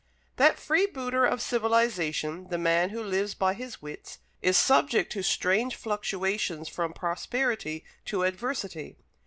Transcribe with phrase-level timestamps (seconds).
[0.37, 5.75] That freebooter of civilization, the man who lives by his wits, is subject to strange
[5.75, 8.97] fluctuations from prosperity to adversity.